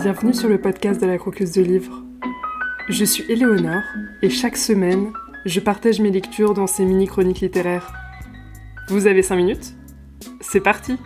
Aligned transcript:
Bienvenue 0.00 0.32
sur 0.32 0.48
le 0.48 0.60
podcast 0.60 1.00
de 1.00 1.06
la 1.06 1.18
croqueuse 1.18 1.50
de 1.50 1.62
livres. 1.62 2.04
Je 2.88 3.04
suis 3.04 3.24
Éléonore 3.28 3.82
et 4.22 4.30
chaque 4.30 4.56
semaine, 4.56 5.12
je 5.44 5.58
partage 5.58 5.98
mes 5.98 6.12
lectures 6.12 6.54
dans 6.54 6.68
ces 6.68 6.84
mini-chroniques 6.84 7.40
littéraires. 7.40 7.92
Vous 8.90 9.08
avez 9.08 9.22
5 9.22 9.34
minutes? 9.34 9.74
C'est 10.40 10.60
parti 10.60 10.96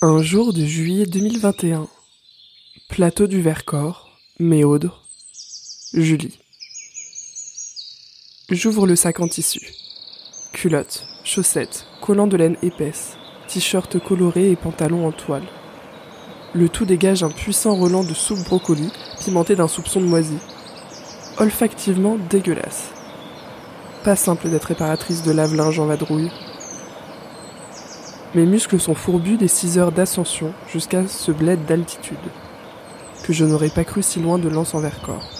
Un 0.00 0.22
jour 0.22 0.54
de 0.54 0.64
juillet 0.64 1.04
2021. 1.04 1.86
Plateau 2.88 3.26
du 3.26 3.42
Vercors, 3.42 4.18
Méaude, 4.38 4.90
Julie. 5.92 6.40
J'ouvre 8.48 8.86
le 8.86 8.96
sac 8.96 9.20
en 9.20 9.28
tissu. 9.28 9.60
Culottes, 10.60 11.06
chaussettes, 11.24 11.86
collants 12.02 12.26
de 12.26 12.36
laine 12.36 12.58
épaisse, 12.62 13.16
t-shirt 13.48 13.98
coloré 13.98 14.50
et 14.50 14.56
pantalon 14.56 15.08
en 15.08 15.10
toile. 15.10 15.46
Le 16.52 16.68
tout 16.68 16.84
dégage 16.84 17.22
un 17.22 17.30
puissant 17.30 17.76
relent 17.76 18.04
de 18.04 18.12
soupe 18.12 18.44
brocoli, 18.44 18.92
pimenté 19.24 19.56
d'un 19.56 19.68
soupçon 19.68 20.02
de 20.02 20.04
moisi. 20.04 20.36
Olfactivement 21.38 22.18
dégueulasse. 22.28 22.90
Pas 24.04 24.16
simple 24.16 24.50
d'être 24.50 24.66
réparatrice 24.66 25.22
de 25.22 25.32
lave-linge 25.32 25.78
en 25.78 25.86
vadrouille. 25.86 26.30
Mes 28.34 28.44
muscles 28.44 28.80
sont 28.80 28.94
fourbus 28.94 29.38
des 29.38 29.48
6 29.48 29.78
heures 29.78 29.92
d'ascension 29.92 30.52
jusqu'à 30.70 31.08
ce 31.08 31.32
bled 31.32 31.64
d'altitude, 31.64 32.18
que 33.22 33.32
je 33.32 33.46
n'aurais 33.46 33.70
pas 33.70 33.84
cru 33.84 34.02
si 34.02 34.20
loin 34.20 34.36
de 34.36 34.50
l'anse 34.50 34.74
en 34.74 34.80
Vercors. 34.80 35.39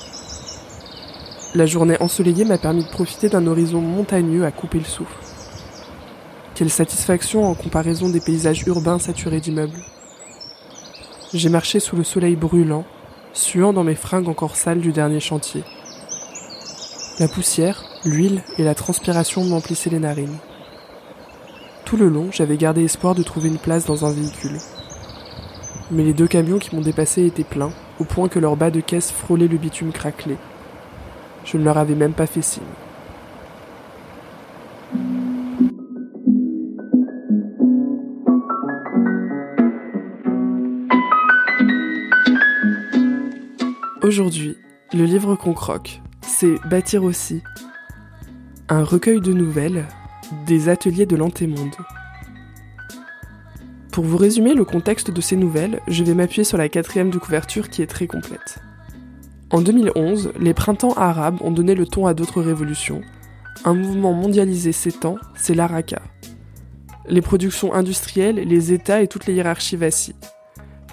La 1.52 1.66
journée 1.66 1.96
ensoleillée 2.00 2.44
m'a 2.44 2.58
permis 2.58 2.84
de 2.84 2.90
profiter 2.90 3.28
d'un 3.28 3.44
horizon 3.48 3.80
montagneux 3.80 4.44
à 4.44 4.52
couper 4.52 4.78
le 4.78 4.84
souffle. 4.84 5.18
Quelle 6.54 6.70
satisfaction 6.70 7.44
en 7.44 7.54
comparaison 7.54 8.08
des 8.08 8.20
paysages 8.20 8.62
urbains 8.68 9.00
saturés 9.00 9.40
d'immeubles. 9.40 9.82
J'ai 11.34 11.48
marché 11.48 11.80
sous 11.80 11.96
le 11.96 12.04
soleil 12.04 12.36
brûlant, 12.36 12.84
suant 13.32 13.72
dans 13.72 13.82
mes 13.82 13.96
fringues 13.96 14.28
encore 14.28 14.54
sales 14.54 14.78
du 14.78 14.92
dernier 14.92 15.18
chantier. 15.18 15.64
La 17.18 17.26
poussière, 17.26 17.82
l'huile 18.04 18.42
et 18.56 18.62
la 18.62 18.76
transpiration 18.76 19.42
m'emplissaient 19.42 19.90
les 19.90 19.98
narines. 19.98 20.38
Tout 21.84 21.96
le 21.96 22.08
long, 22.08 22.28
j'avais 22.30 22.58
gardé 22.58 22.84
espoir 22.84 23.16
de 23.16 23.24
trouver 23.24 23.48
une 23.48 23.58
place 23.58 23.86
dans 23.86 24.04
un 24.04 24.12
véhicule. 24.12 24.58
Mais 25.90 26.04
les 26.04 26.14
deux 26.14 26.28
camions 26.28 26.60
qui 26.60 26.76
m'ont 26.76 26.80
dépassé 26.80 27.26
étaient 27.26 27.42
pleins, 27.42 27.72
au 27.98 28.04
point 28.04 28.28
que 28.28 28.38
leur 28.38 28.54
bas 28.54 28.70
de 28.70 28.80
caisse 28.80 29.10
frôlait 29.10 29.48
le 29.48 29.58
bitume 29.58 29.90
craquelé. 29.90 30.36
Je 31.44 31.56
ne 31.56 31.64
leur 31.64 31.78
avais 31.78 31.94
même 31.94 32.12
pas 32.12 32.26
fait 32.26 32.42
signe. 32.42 32.62
Aujourd'hui, 44.02 44.56
le 44.92 45.04
livre 45.04 45.36
qu'on 45.36 45.52
croque, 45.52 46.00
c'est 46.22 46.56
Bâtir 46.68 47.04
aussi, 47.04 47.42
un 48.68 48.82
recueil 48.82 49.20
de 49.20 49.32
nouvelles 49.32 49.86
des 50.46 50.68
ateliers 50.68 51.06
de 51.06 51.16
l'antémonde. 51.16 51.76
Pour 53.92 54.04
vous 54.04 54.16
résumer 54.16 54.54
le 54.54 54.64
contexte 54.64 55.10
de 55.10 55.20
ces 55.20 55.36
nouvelles, 55.36 55.80
je 55.86 56.02
vais 56.02 56.14
m'appuyer 56.14 56.44
sur 56.44 56.58
la 56.58 56.68
quatrième 56.68 57.10
de 57.10 57.18
couverture 57.18 57.68
qui 57.68 57.82
est 57.82 57.86
très 57.86 58.06
complète. 58.06 58.60
En 59.52 59.62
2011, 59.62 60.32
les 60.38 60.54
printemps 60.54 60.92
arabes 60.92 61.38
ont 61.40 61.50
donné 61.50 61.74
le 61.74 61.84
ton 61.84 62.06
à 62.06 62.14
d'autres 62.14 62.40
révolutions. 62.40 63.00
Un 63.64 63.74
mouvement 63.74 64.12
mondialisé 64.12 64.70
s'étend, 64.70 65.16
c'est 65.34 65.54
l'Araka. 65.54 66.00
Les 67.08 67.20
productions 67.20 67.74
industrielles, 67.74 68.36
les 68.36 68.72
États 68.72 69.02
et 69.02 69.08
toutes 69.08 69.26
les 69.26 69.34
hiérarchies 69.34 69.76
vacillent. 69.76 70.14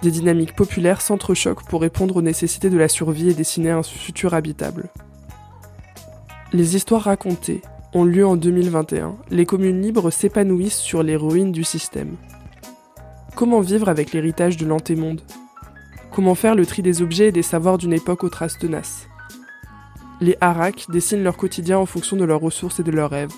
Des 0.02 0.10
dynamiques 0.10 0.56
populaires 0.56 1.02
s'entrechoquent 1.02 1.68
pour 1.68 1.82
répondre 1.82 2.16
aux 2.18 2.22
nécessités 2.24 2.72
de 2.72 2.78
la 2.78 2.88
survie 2.88 3.30
et 3.30 3.36
dessiner 3.36 3.70
un 3.70 3.84
futur 3.84 4.34
habitable. 4.34 4.90
Les 6.52 6.76
histoires 6.76 7.04
racontées 7.04 7.62
ont 7.94 8.06
lieu 8.06 8.26
en 8.26 8.38
2021. 8.38 9.18
Les 9.30 9.46
communes 9.46 9.82
libres 9.84 10.10
s'épanouissent 10.10 10.80
sur 10.80 11.04
les 11.04 11.16
ruines 11.16 11.52
du 11.52 11.64
système. 11.64 12.16
Comment 13.36 13.62
vivre 13.62 13.88
avec 13.88 14.14
l'héritage 14.14 14.58
de 14.58 14.66
l'antémonde? 14.66 15.22
Comment 16.18 16.34
faire 16.34 16.56
le 16.56 16.66
tri 16.66 16.82
des 16.82 17.04
objets 17.04 17.28
et 17.28 17.32
des 17.32 17.44
savoirs 17.44 17.78
d'une 17.78 17.94
époque 17.94 18.24
aux 18.24 18.30
traces 18.30 18.58
tenaces 18.58 19.08
Les 20.20 20.36
Haraks 20.42 20.90
dessinent 20.90 21.22
leur 21.22 21.38
quotidien 21.38 21.78
en 21.78 21.86
fonction 21.86 22.18
de 22.18 22.26
leurs 22.26 22.42
ressources 22.42 22.80
et 22.80 22.84
de 22.84 22.90
leurs 22.90 23.12
rêves. 23.12 23.36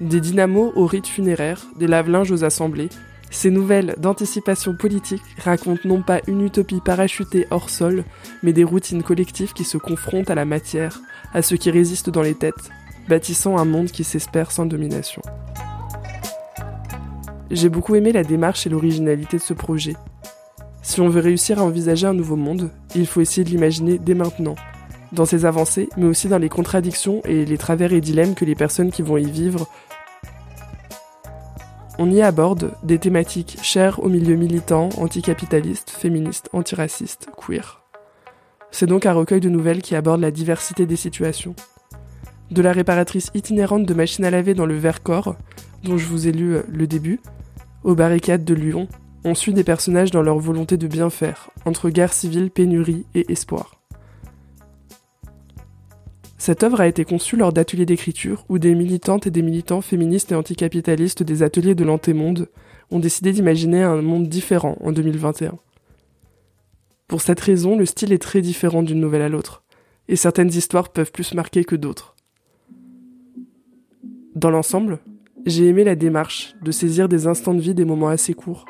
Des 0.00 0.20
dynamos 0.20 0.72
aux 0.74 0.86
rites 0.86 1.06
funéraires, 1.06 1.64
des 1.76 1.86
lave-linges 1.86 2.32
aux 2.32 2.42
assemblées, 2.42 2.88
ces 3.30 3.52
nouvelles 3.52 3.94
d'anticipation 3.96 4.74
politique 4.74 5.22
racontent 5.38 5.82
non 5.88 6.02
pas 6.02 6.20
une 6.26 6.44
utopie 6.44 6.80
parachutée 6.80 7.46
hors 7.52 7.70
sol, 7.70 8.02
mais 8.42 8.52
des 8.52 8.64
routines 8.64 9.04
collectives 9.04 9.52
qui 9.52 9.62
se 9.62 9.78
confrontent 9.78 10.30
à 10.30 10.34
la 10.34 10.44
matière, 10.44 10.98
à 11.32 11.42
ce 11.42 11.54
qui 11.54 11.70
résiste 11.70 12.10
dans 12.10 12.22
les 12.22 12.34
têtes, 12.34 12.70
bâtissant 13.08 13.56
un 13.56 13.64
monde 13.64 13.92
qui 13.92 14.02
s'espère 14.02 14.50
sans 14.50 14.66
domination. 14.66 15.22
J'ai 17.52 17.68
beaucoup 17.68 17.94
aimé 17.94 18.10
la 18.10 18.24
démarche 18.24 18.66
et 18.66 18.70
l'originalité 18.70 19.36
de 19.36 19.42
ce 19.42 19.54
projet, 19.54 19.94
si 20.82 21.00
on 21.00 21.08
veut 21.08 21.20
réussir 21.20 21.58
à 21.58 21.64
envisager 21.64 22.06
un 22.06 22.14
nouveau 22.14 22.36
monde, 22.36 22.70
il 22.94 23.06
faut 23.06 23.20
essayer 23.20 23.44
de 23.44 23.50
l'imaginer 23.50 23.98
dès 23.98 24.14
maintenant, 24.14 24.54
dans 25.12 25.24
ses 25.24 25.44
avancées, 25.44 25.88
mais 25.96 26.06
aussi 26.06 26.28
dans 26.28 26.38
les 26.38 26.48
contradictions 26.48 27.20
et 27.24 27.44
les 27.44 27.58
travers 27.58 27.92
et 27.92 28.00
dilemmes 28.00 28.34
que 28.34 28.44
les 28.44 28.54
personnes 28.54 28.90
qui 28.90 29.02
vont 29.02 29.16
y 29.16 29.30
vivre. 29.30 29.66
On 31.98 32.10
y 32.10 32.22
aborde 32.22 32.74
des 32.84 32.98
thématiques 32.98 33.58
chères 33.62 34.02
aux 34.04 34.08
milieux 34.08 34.36
militants, 34.36 34.90
anticapitalistes, 34.98 35.90
féministes, 35.90 36.48
antiracistes, 36.52 37.28
queer. 37.36 37.82
C'est 38.70 38.86
donc 38.86 39.06
un 39.06 39.12
recueil 39.12 39.40
de 39.40 39.48
nouvelles 39.48 39.82
qui 39.82 39.96
aborde 39.96 40.20
la 40.20 40.30
diversité 40.30 40.86
des 40.86 40.96
situations. 40.96 41.56
De 42.50 42.62
la 42.62 42.72
réparatrice 42.72 43.30
itinérante 43.34 43.84
de 43.84 43.94
machines 43.94 44.24
à 44.24 44.30
laver 44.30 44.54
dans 44.54 44.66
le 44.66 44.76
Vercors, 44.76 45.36
dont 45.82 45.98
je 45.98 46.06
vous 46.06 46.28
ai 46.28 46.32
lu 46.32 46.54
euh, 46.54 46.62
le 46.68 46.86
début, 46.86 47.20
aux 47.82 47.94
barricades 47.94 48.44
de 48.44 48.54
Lyon, 48.54 48.88
on 49.24 49.34
suit 49.34 49.52
des 49.52 49.64
personnages 49.64 50.10
dans 50.10 50.22
leur 50.22 50.38
volonté 50.38 50.76
de 50.76 50.86
bien 50.86 51.10
faire, 51.10 51.50
entre 51.64 51.90
guerre 51.90 52.12
civile, 52.12 52.50
pénurie 52.50 53.06
et 53.14 53.30
espoir. 53.32 53.80
Cette 56.38 56.62
œuvre 56.62 56.80
a 56.80 56.86
été 56.86 57.04
conçue 57.04 57.36
lors 57.36 57.52
d'ateliers 57.52 57.84
d'écriture 57.84 58.44
où 58.48 58.58
des 58.58 58.74
militantes 58.74 59.26
et 59.26 59.30
des 59.30 59.42
militants 59.42 59.80
féministes 59.80 60.30
et 60.32 60.36
anticapitalistes 60.36 61.22
des 61.22 61.42
ateliers 61.42 61.74
de 61.74 61.84
l'antémonde 61.84 62.48
ont 62.90 63.00
décidé 63.00 63.32
d'imaginer 63.32 63.82
un 63.82 64.00
monde 64.00 64.28
différent 64.28 64.78
en 64.80 64.92
2021. 64.92 65.58
Pour 67.08 67.20
cette 67.22 67.40
raison, 67.40 67.76
le 67.76 67.86
style 67.86 68.12
est 68.12 68.22
très 68.22 68.40
différent 68.40 68.82
d'une 68.82 69.00
nouvelle 69.00 69.22
à 69.22 69.28
l'autre, 69.28 69.64
et 70.08 70.16
certaines 70.16 70.48
histoires 70.48 70.90
peuvent 70.90 71.12
plus 71.12 71.34
marquer 71.34 71.64
que 71.64 71.76
d'autres. 71.76 72.14
Dans 74.34 74.50
l'ensemble, 74.50 75.00
j'ai 75.44 75.66
aimé 75.66 75.84
la 75.84 75.96
démarche 75.96 76.54
de 76.62 76.70
saisir 76.70 77.08
des 77.08 77.26
instants 77.26 77.54
de 77.54 77.60
vie 77.60 77.74
des 77.74 77.84
moments 77.84 78.08
assez 78.08 78.34
courts, 78.34 78.66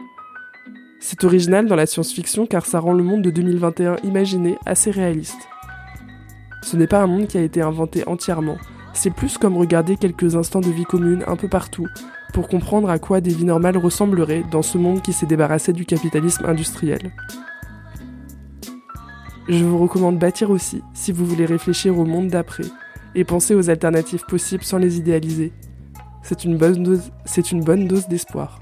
c'est 1.00 1.24
original 1.24 1.66
dans 1.66 1.76
la 1.76 1.86
science-fiction 1.86 2.46
car 2.46 2.66
ça 2.66 2.80
rend 2.80 2.92
le 2.92 3.04
monde 3.04 3.22
de 3.22 3.30
2021 3.30 3.96
imaginé 4.04 4.58
assez 4.66 4.90
réaliste. 4.90 5.48
Ce 6.62 6.76
n'est 6.76 6.86
pas 6.86 7.02
un 7.02 7.06
monde 7.06 7.26
qui 7.26 7.38
a 7.38 7.42
été 7.42 7.62
inventé 7.62 8.06
entièrement, 8.06 8.58
c'est 8.92 9.14
plus 9.14 9.38
comme 9.38 9.56
regarder 9.56 9.96
quelques 9.96 10.34
instants 10.34 10.60
de 10.60 10.70
vie 10.70 10.84
commune 10.84 11.24
un 11.26 11.36
peu 11.36 11.48
partout 11.48 11.86
pour 12.32 12.48
comprendre 12.48 12.90
à 12.90 12.98
quoi 12.98 13.20
des 13.20 13.32
vies 13.32 13.44
normales 13.44 13.76
ressembleraient 13.76 14.44
dans 14.50 14.62
ce 14.62 14.76
monde 14.76 15.02
qui 15.02 15.12
s'est 15.12 15.26
débarrassé 15.26 15.72
du 15.72 15.84
capitalisme 15.86 16.44
industriel. 16.46 17.12
Je 19.48 19.64
vous 19.64 19.78
recommande 19.78 20.18
Bâtir 20.18 20.50
aussi 20.50 20.82
si 20.94 21.10
vous 21.12 21.24
voulez 21.24 21.46
réfléchir 21.46 21.98
au 21.98 22.04
monde 22.04 22.28
d'après 22.28 22.64
et 23.14 23.24
penser 23.24 23.54
aux 23.54 23.70
alternatives 23.70 24.24
possibles 24.28 24.64
sans 24.64 24.78
les 24.78 24.98
idéaliser. 24.98 25.52
C'est 26.22 26.44
une 26.44 26.58
bonne 26.58 26.82
dose, 26.82 27.10
c'est 27.24 27.52
une 27.52 27.64
bonne 27.64 27.86
dose 27.86 28.08
d'espoir. 28.08 28.58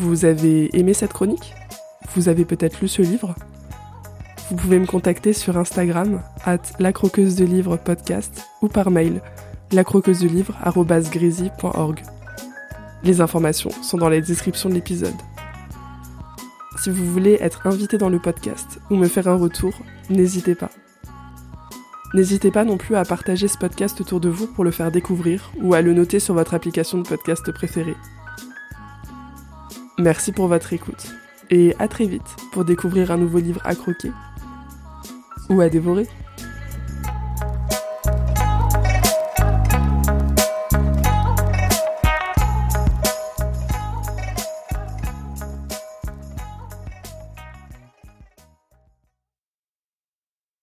Vous 0.00 0.24
avez 0.24 0.74
aimé 0.74 0.94
cette 0.94 1.12
chronique? 1.12 1.52
Vous 2.14 2.30
avez 2.30 2.46
peut-être 2.46 2.80
lu 2.80 2.88
ce 2.88 3.02
livre? 3.02 3.34
Vous 4.48 4.56
pouvez 4.56 4.78
me 4.78 4.86
contacter 4.86 5.34
sur 5.34 5.58
Instagram, 5.58 6.22
at 6.42 6.62
lacroqueuse 6.78 7.34
de 7.36 7.44
livre 7.44 7.76
podcast, 7.76 8.46
ou 8.62 8.68
par 8.68 8.90
mail, 8.90 9.20
lacroqueuse 9.72 10.20
de 10.20 10.28
livre 10.28 10.56
Les 13.04 13.20
informations 13.20 13.70
sont 13.82 13.98
dans 13.98 14.08
la 14.08 14.22
description 14.22 14.70
de 14.70 14.74
l'épisode. 14.74 15.12
Si 16.78 16.88
vous 16.88 17.04
voulez 17.04 17.36
être 17.42 17.66
invité 17.66 17.98
dans 17.98 18.08
le 18.08 18.20
podcast 18.20 18.80
ou 18.90 18.96
me 18.96 19.06
faire 19.06 19.28
un 19.28 19.36
retour, 19.36 19.74
n'hésitez 20.08 20.54
pas. 20.54 20.70
N'hésitez 22.14 22.50
pas 22.50 22.64
non 22.64 22.78
plus 22.78 22.96
à 22.96 23.04
partager 23.04 23.48
ce 23.48 23.58
podcast 23.58 24.00
autour 24.00 24.20
de 24.20 24.30
vous 24.30 24.46
pour 24.46 24.64
le 24.64 24.70
faire 24.70 24.90
découvrir 24.90 25.52
ou 25.60 25.74
à 25.74 25.82
le 25.82 25.92
noter 25.92 26.20
sur 26.20 26.32
votre 26.32 26.54
application 26.54 26.96
de 26.96 27.06
podcast 27.06 27.52
préférée. 27.52 27.96
Merci 30.00 30.32
pour 30.32 30.48
votre 30.48 30.72
écoute 30.72 31.12
et 31.50 31.74
à 31.78 31.86
très 31.86 32.06
vite 32.06 32.22
pour 32.52 32.64
découvrir 32.64 33.10
un 33.10 33.18
nouveau 33.18 33.38
livre 33.38 33.60
à 33.64 33.74
croquer 33.74 34.10
ou 35.50 35.60
à 35.60 35.68
dévorer. 35.68 36.06